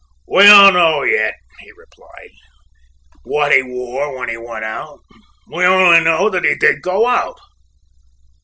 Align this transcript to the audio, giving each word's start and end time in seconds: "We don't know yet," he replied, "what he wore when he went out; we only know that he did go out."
"We 0.27 0.45
don't 0.47 0.73
know 0.73 1.03
yet," 1.03 1.35
he 1.59 1.71
replied, 1.77 2.31
"what 3.21 3.51
he 3.51 3.61
wore 3.61 4.17
when 4.17 4.29
he 4.29 4.35
went 4.37 4.65
out; 4.65 4.97
we 5.47 5.63
only 5.63 6.03
know 6.03 6.27
that 6.27 6.43
he 6.43 6.55
did 6.55 6.81
go 6.81 7.05
out." 7.05 7.37